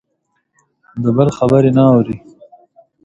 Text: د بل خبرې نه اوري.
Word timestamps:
د 1.03 1.05
بل 1.17 1.27
خبرې 1.37 1.71
نه 1.77 1.83
اوري. 1.91 2.15